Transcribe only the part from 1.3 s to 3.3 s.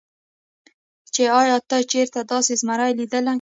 ايا تا چرته داسې زمرے ليدلے